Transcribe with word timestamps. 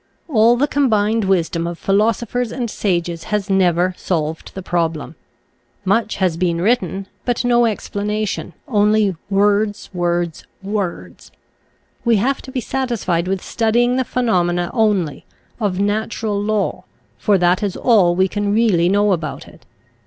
All 0.27 0.57
the 0.57 0.65
combined 0.67 1.25
wisdom 1.25 1.67
of 1.67 1.77
philosophers 1.77 2.51
and 2.51 2.71
sages 2.71 3.25
has 3.25 3.51
never 3.51 3.93
solved 3.99 4.55
the 4.55 4.63
problem. 4.63 5.13
Much 5.85 6.15
has 6.15 6.37
been 6.37 6.59
written, 6.59 7.05
but 7.23 7.45
no 7.45 7.65
ex* 7.65 7.87
planation, 7.87 8.53
only 8.67 9.15
words, 9.29 9.91
words, 9.93 10.47
words. 10.63 11.31
We 12.03 12.15
have 12.15 12.41
to 12.41 12.51
be 12.51 12.61
satisfied 12.61 13.27
with 13.27 13.43
studying 13.43 13.97
the 13.97 14.03
phenomena 14.03 14.71
only, 14.73 15.23
of 15.59 15.79
natural 15.79 16.41
law, 16.41 16.85
for 17.19 17.37
that 17.37 17.61
is 17.61 17.77
all 17.77 18.15
we 18.15 18.27
can 18.27 18.51
really 18.51 18.89
know 18.89 19.11
about 19.11 19.47
it. 19.47 19.67